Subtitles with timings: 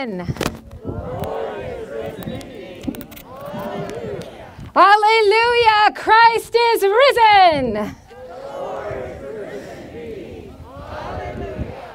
[0.00, 0.20] risen.
[4.74, 5.92] Hallelujah!
[5.94, 7.96] Christ is risen.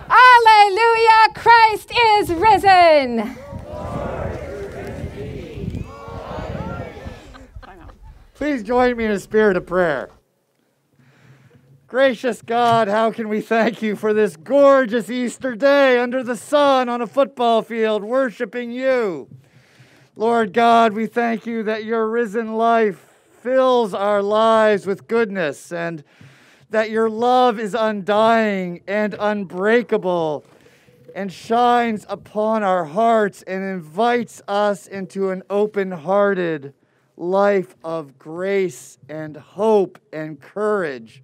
[0.07, 1.33] Hallelujah!
[1.33, 3.37] Christ is risen.
[8.35, 10.09] Please join me in a spirit of prayer.
[11.87, 16.89] Gracious God, how can we thank you for this gorgeous Easter day under the sun
[16.89, 19.29] on a football field, worshiping you?
[20.15, 23.13] Lord God, we thank you that your risen life
[23.43, 26.03] fills our lives with goodness and
[26.71, 30.43] that your love is undying and unbreakable
[31.13, 36.73] and shines upon our hearts and invites us into an open hearted
[37.15, 41.21] life of grace and hope and courage,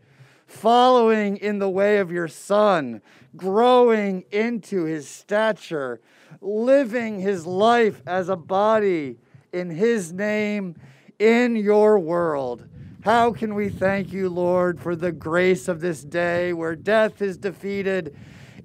[0.52, 3.02] following in the way of your Son,
[3.36, 6.02] growing into his stature,
[6.42, 9.18] living his life as a body
[9.54, 10.76] in his name
[11.20, 12.68] in your world.
[13.04, 17.38] How can we thank you, Lord, for the grace of this day where death is
[17.38, 18.16] defeated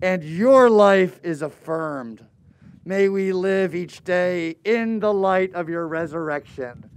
[0.02, 2.26] and your life is affirmed?
[2.84, 6.90] May we live each day in the light of your resurrection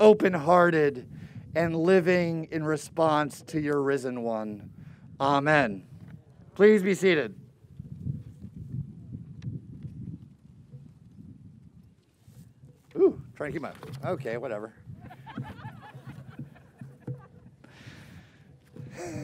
[0.00, 1.08] open hearted,
[1.54, 4.70] and living in response to your risen one.
[5.20, 5.84] Amen.
[6.54, 7.34] Please be seated.
[12.96, 13.72] Ooh, trying to keep my.
[14.04, 14.72] Okay, whatever.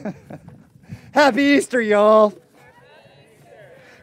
[1.13, 2.33] Happy Easter, y'all.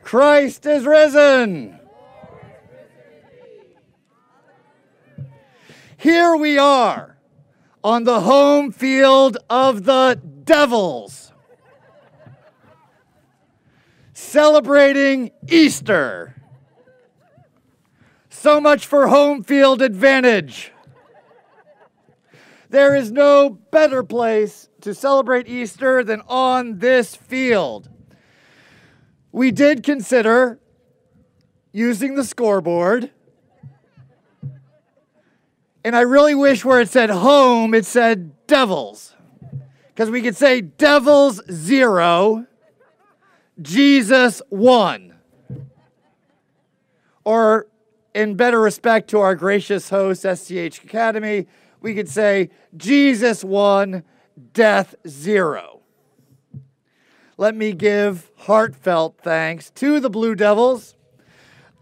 [0.03, 1.79] Christ is risen.
[5.97, 7.17] Here we are
[7.85, 11.33] on the home field of the Devils,
[14.13, 16.37] celebrating Easter.
[18.29, 20.73] So much for home field advantage.
[22.71, 27.89] There is no better place to celebrate Easter than on this field.
[29.31, 30.59] We did consider
[31.73, 33.11] using the scoreboard
[35.85, 39.15] and I really wish where it said home, it said devils.
[39.89, 42.47] Because we could say devils zero,
[43.61, 45.15] Jesus one.
[47.25, 47.67] Or,
[48.15, 51.47] in better respect to our gracious host, SCH Academy,
[51.81, 54.03] we could say Jesus one,
[54.53, 55.81] death zero.
[57.37, 60.95] Let me give heartfelt thanks to the Blue Devils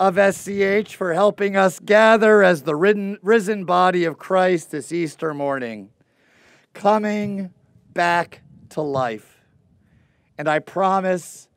[0.00, 5.90] of SCH for helping us gather as the risen body of Christ this Easter morning,
[6.72, 7.52] coming
[7.92, 8.40] back
[8.70, 9.42] to life.
[10.38, 11.48] And I promise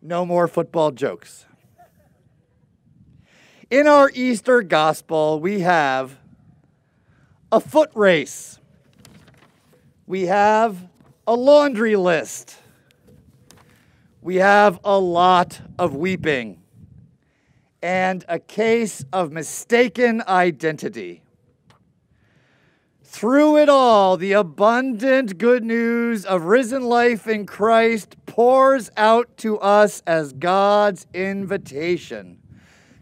[0.00, 1.44] no more football jokes.
[3.68, 6.16] In our Easter gospel, we have
[7.50, 8.60] a foot race.
[10.06, 10.76] We have
[11.26, 12.58] a laundry list.
[14.20, 16.61] We have a lot of weeping
[17.82, 21.22] and a case of mistaken identity.
[23.02, 29.58] Through it all, the abundant good news of risen life in Christ pours out to
[29.58, 32.38] us as God's invitation.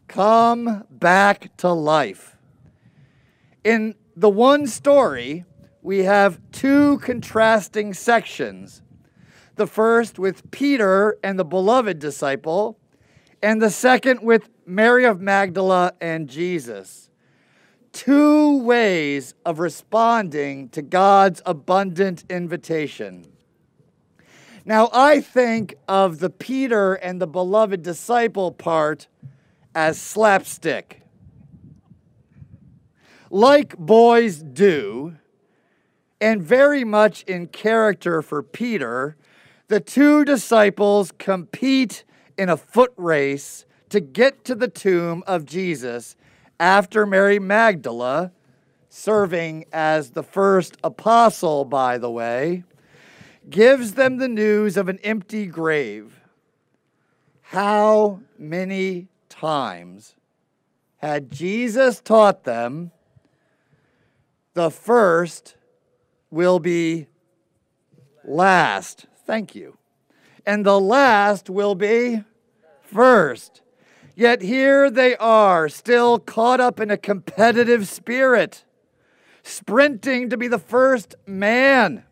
[0.09, 2.37] Come back to life.
[3.63, 5.45] In the one story,
[5.83, 8.83] we have two contrasting sections.
[9.55, 12.79] The first with Peter and the beloved disciple,
[13.43, 17.11] and the second with Mary of Magdala and Jesus.
[17.93, 23.25] Two ways of responding to God's abundant invitation.
[24.65, 29.09] Now, I think of the Peter and the beloved disciple part
[29.75, 31.03] as slapstick.
[33.29, 35.17] Like boys do,
[36.21, 39.17] and very much in character for Peter,
[39.67, 42.05] the two disciples compete
[42.39, 46.17] in a foot race to get to the tomb of Jesus
[46.59, 48.33] after Mary Magdala,
[48.89, 52.65] serving as the first apostle, by the way,
[53.49, 56.21] gives them the news of an empty grave.
[57.43, 60.15] How many times
[60.99, 62.93] had Jesus taught them
[64.55, 65.57] the first
[66.31, 67.07] will be
[68.25, 69.07] last?
[69.27, 69.79] Thank you.
[70.47, 72.23] And the last will be
[72.83, 73.63] first.
[74.15, 78.65] Yet here they are, still caught up in a competitive spirit,
[79.43, 82.05] sprinting to be the first man.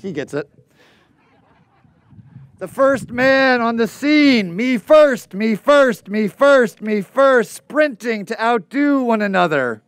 [0.00, 0.50] He gets it.
[2.58, 8.24] The first man on the scene, me first, me first, me first, me first, sprinting
[8.26, 9.82] to outdo one another.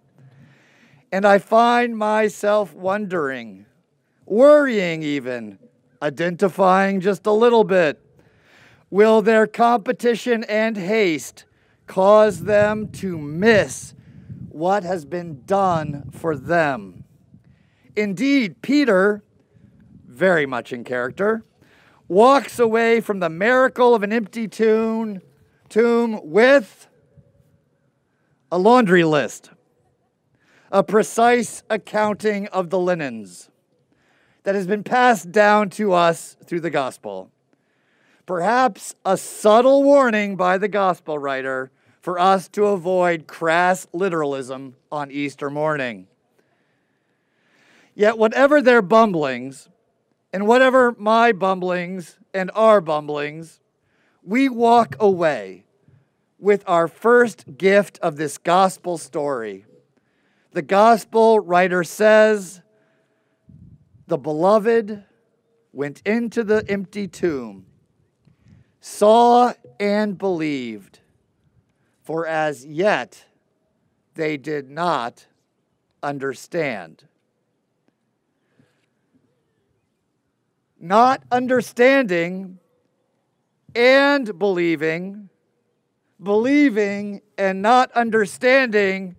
[1.12, 3.66] And I find myself wondering,
[4.24, 5.58] worrying even,
[6.02, 8.02] identifying just a little bit.
[8.90, 11.44] Will their competition and haste
[11.86, 13.94] cause them to miss
[14.48, 17.04] what has been done for them?
[17.96, 19.24] Indeed, Peter,
[20.06, 21.44] very much in character,
[22.08, 25.20] walks away from the miracle of an empty tomb,
[25.68, 26.86] tomb with
[28.52, 29.50] a laundry list,
[30.70, 33.50] a precise accounting of the linens
[34.44, 37.32] that has been passed down to us through the gospel.
[38.26, 41.70] Perhaps a subtle warning by the gospel writer
[42.00, 46.08] for us to avoid crass literalism on Easter morning.
[47.94, 49.68] Yet, whatever their bumblings,
[50.32, 53.60] and whatever my bumblings and our bumblings,
[54.22, 55.64] we walk away
[56.38, 59.64] with our first gift of this gospel story.
[60.52, 62.60] The gospel writer says,
[64.06, 65.04] The beloved
[65.72, 67.65] went into the empty tomb,
[68.86, 71.00] saw and believed,
[72.02, 73.24] for as yet
[74.14, 75.26] they did not
[76.02, 77.04] understand.
[80.78, 82.58] not understanding
[83.74, 85.28] and believing,
[86.22, 89.16] believing and not understanding,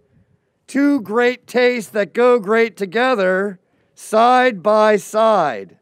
[0.68, 3.60] two great tastes that go great together,
[3.96, 5.77] side by side.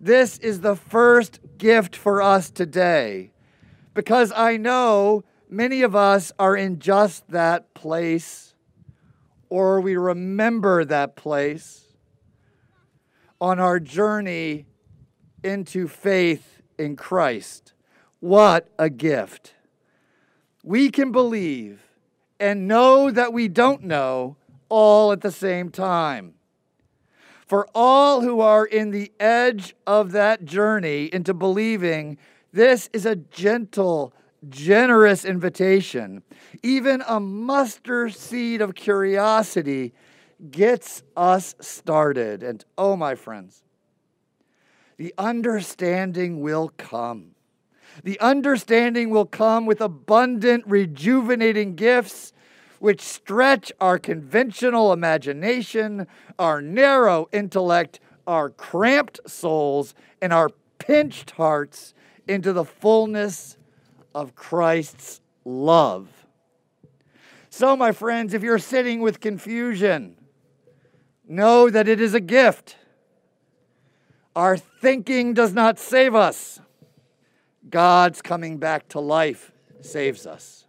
[0.00, 3.30] This is the first gift for us today
[3.94, 8.54] because I know many of us are in just that place
[9.48, 11.86] or we remember that place
[13.40, 14.66] on our journey
[15.42, 17.72] into faith in Christ.
[18.20, 19.54] What a gift.
[20.62, 21.80] We can believe
[22.38, 24.36] and know that we don't know
[24.68, 26.35] all at the same time.
[27.46, 32.18] For all who are in the edge of that journey into believing,
[32.52, 34.12] this is a gentle,
[34.48, 36.24] generous invitation.
[36.64, 39.94] Even a mustard seed of curiosity
[40.50, 42.42] gets us started.
[42.42, 43.62] And oh, my friends,
[44.96, 47.36] the understanding will come.
[48.02, 52.32] The understanding will come with abundant, rejuvenating gifts
[52.78, 56.06] which stretch our conventional imagination,
[56.38, 61.94] our narrow intellect, our cramped souls, and our pinched hearts
[62.26, 63.56] into the fullness
[64.14, 66.08] of Christ's love.
[67.50, 70.16] So, my friends, if you're sitting with confusion,
[71.26, 72.76] know that it is a gift.
[74.34, 76.60] Our thinking does not save us.
[77.70, 80.65] God's coming back to life saves us.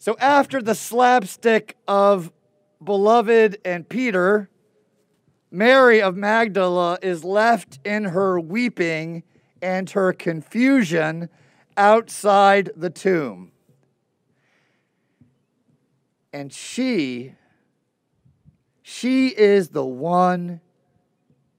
[0.00, 2.30] So, after the slapstick of
[2.82, 4.48] Beloved and Peter,
[5.50, 9.24] Mary of Magdala is left in her weeping
[9.60, 11.28] and her confusion
[11.76, 13.50] outside the tomb.
[16.32, 17.34] And she,
[18.82, 20.60] she is the one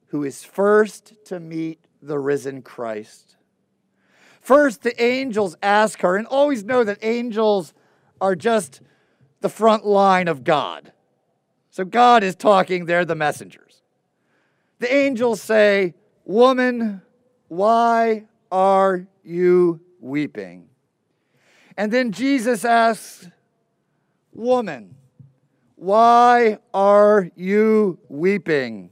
[0.07, 3.35] who is first to meet the risen Christ.
[4.39, 7.73] First, the angels ask her, and always know that angels
[8.21, 8.81] are just
[9.41, 10.91] the front line of God.
[11.69, 13.81] So God is talking, they're the messengers.
[14.79, 15.93] The angels say,
[16.25, 17.01] Woman,
[17.47, 20.69] why are you weeping?
[21.77, 23.27] And then Jesus asks,
[24.33, 24.95] Woman,
[25.75, 28.91] why are you weeping?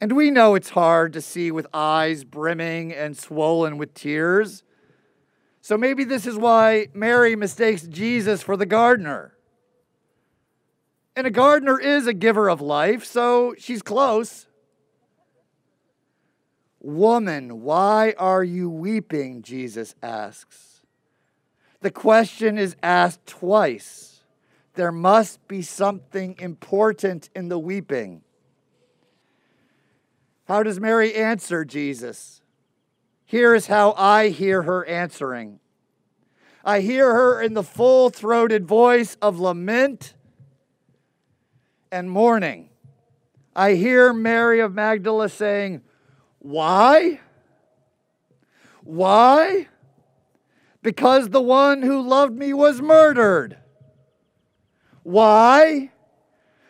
[0.00, 4.63] And we know it's hard to see with eyes brimming and swollen with tears.
[5.64, 9.34] So maybe this is why Mary mistakes Jesus for the gardener.
[11.16, 14.46] And a gardener is a giver of life, so she's close.
[16.80, 19.40] Woman, why are you weeping?
[19.40, 20.82] Jesus asks.
[21.80, 24.20] The question is asked twice.
[24.74, 28.20] There must be something important in the weeping.
[30.44, 32.42] How does Mary answer Jesus?
[33.34, 35.58] Here is how I hear her answering.
[36.64, 40.14] I hear her in the full throated voice of lament
[41.90, 42.68] and mourning.
[43.56, 45.82] I hear Mary of Magdala saying,
[46.38, 47.18] Why?
[48.84, 49.66] Why?
[50.80, 53.58] Because the one who loved me was murdered.
[55.02, 55.90] Why?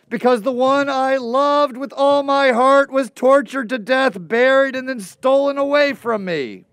[0.08, 4.88] Because the one I loved with all my heart was tortured to death, buried, and
[4.88, 6.64] then stolen away from me.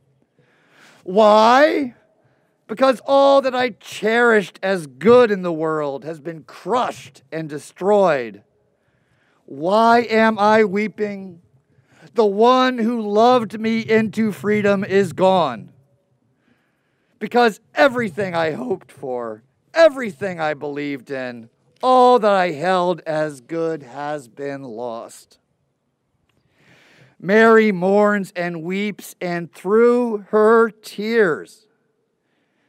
[1.04, 1.96] Why?
[2.68, 8.44] Because all that I cherished as good in the world has been crushed and destroyed.
[9.46, 11.42] Why am I weeping?
[12.14, 15.72] The one who loved me into freedom is gone.
[17.20, 21.50] Because everything I hoped for, everything I believed in,
[21.82, 25.40] all that I held as good has been lost.
[27.20, 31.68] Mary mourns and weeps, and through her tears,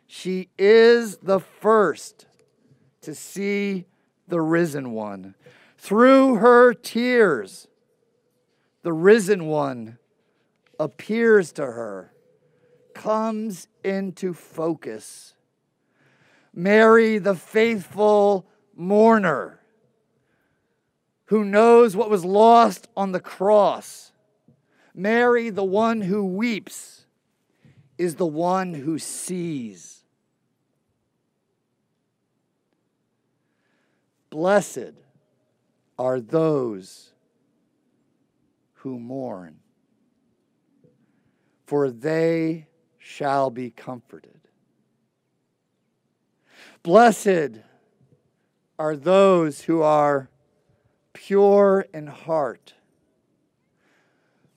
[0.06, 2.26] she is the first
[3.00, 3.86] to see
[4.28, 5.34] the risen one.
[5.78, 7.66] Through her tears,
[8.82, 9.98] the risen one
[10.78, 12.12] appears to her,
[12.94, 15.34] comes into focus.
[16.54, 18.46] Mary, the faithful
[18.82, 19.60] mourner
[21.26, 24.12] who knows what was lost on the cross.
[24.94, 27.06] Mary, the one who weeps,
[27.96, 30.04] is the one who sees.
[34.28, 34.92] Blessed
[35.98, 37.12] are those
[38.74, 39.60] who mourn,
[41.66, 42.66] for they
[42.98, 44.40] shall be comforted.
[46.82, 47.60] Blessed
[48.78, 50.28] are those who are
[51.12, 52.74] pure in heart,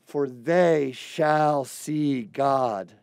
[0.06, 2.94] for they shall see God.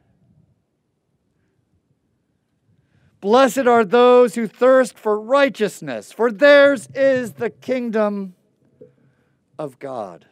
[3.21, 8.35] Blessed are those who thirst for righteousness, for theirs is the kingdom
[9.59, 10.27] of God.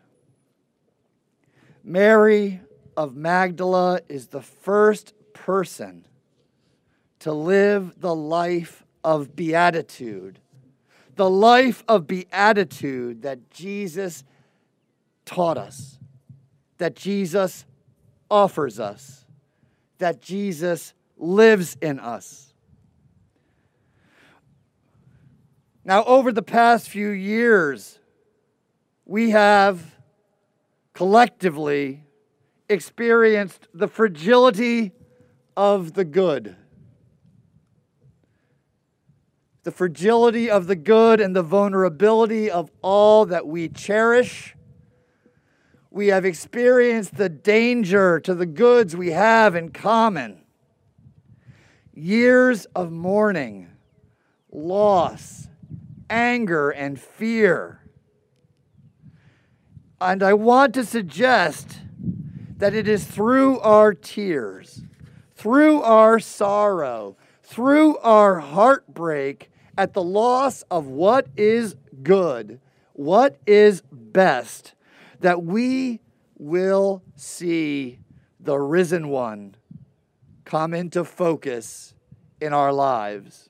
[1.84, 2.60] Mary
[2.96, 6.06] of Magdala is the first person
[7.20, 10.40] to live the life of beatitude
[11.16, 14.24] the life of beatitude that Jesus
[15.24, 15.98] taught us,
[16.78, 17.64] that Jesus
[18.30, 19.24] offers us,
[19.98, 22.52] that Jesus lives in us.
[25.84, 27.98] Now, over the past few years,
[29.04, 29.94] we have
[30.92, 32.04] collectively
[32.68, 34.92] experienced the fragility
[35.56, 36.56] of the good
[39.62, 44.56] the fragility of the good and the vulnerability of all that we cherish.
[45.90, 50.44] We have experienced the danger to the goods we have in common.
[51.92, 53.68] Years of mourning,
[54.50, 55.48] loss,
[56.08, 57.80] anger, and fear.
[60.00, 61.80] And I want to suggest
[62.56, 64.82] that it is through our tears,
[65.34, 69.49] through our sorrow, through our heartbreak
[69.80, 72.60] at the loss of what is good,
[72.92, 74.74] what is best,
[75.20, 76.00] that we
[76.36, 77.98] will see
[78.38, 79.54] the risen one
[80.44, 81.94] come into focus
[82.42, 83.48] in our lives.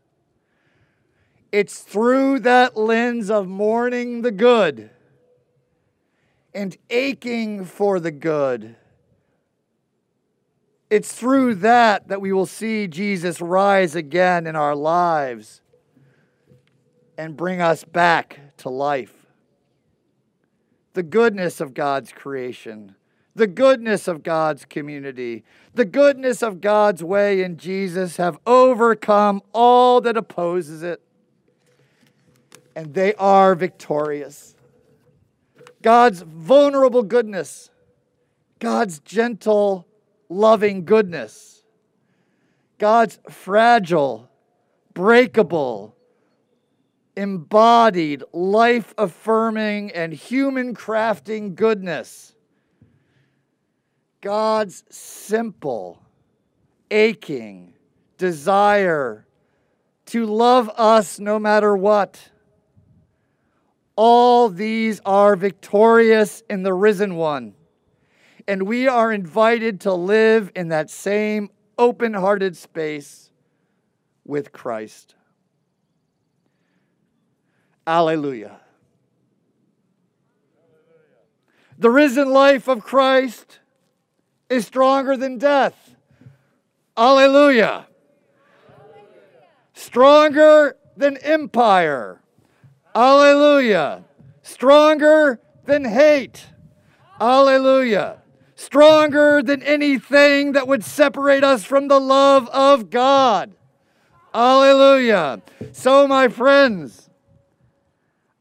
[1.51, 4.89] It's through that lens of mourning the good
[6.55, 8.77] and aching for the good.
[10.91, 15.61] It's through that that we will see Jesus rise again in our lives
[17.17, 19.27] and bring us back to life.
[20.95, 22.97] The goodness of God's creation,
[23.35, 30.01] the goodness of God's community, the goodness of God's way in Jesus have overcome all
[30.01, 31.01] that opposes it,
[32.75, 34.55] and they are victorious.
[35.83, 37.71] God's vulnerable goodness,
[38.59, 39.87] God's gentle,
[40.29, 41.63] loving goodness,
[42.79, 44.29] God's fragile,
[44.93, 45.95] breakable,
[47.17, 52.35] embodied, life affirming, and human crafting goodness.
[54.21, 56.03] God's simple,
[56.91, 57.75] aching
[58.19, 59.27] desire
[60.07, 62.31] to love us no matter what.
[63.97, 67.55] All these are victorious in the risen one.
[68.49, 73.31] And we are invited to live in that same open hearted space
[74.25, 75.15] with Christ.
[77.91, 78.61] Alleluia.
[81.77, 83.59] The risen life of Christ
[84.49, 85.97] is stronger than death.
[86.97, 87.89] Alleluia.
[89.75, 92.21] Stronger than empire.
[92.95, 94.05] Alleluia.
[94.43, 96.47] Stronger than hate.
[97.21, 98.19] Alleluia.
[98.55, 103.53] Stronger than anything that would separate us from the love of God.
[104.33, 105.43] Alleluia.
[105.73, 107.10] So, my friends,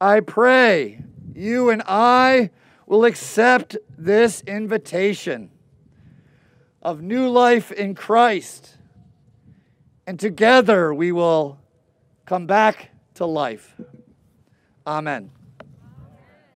[0.01, 1.03] I pray
[1.33, 2.51] you and I
[2.85, 5.51] will accept this invitation
[6.81, 8.77] of new life in Christ.
[10.07, 11.59] And together we will
[12.25, 13.75] come back to life.
[14.87, 15.31] Amen.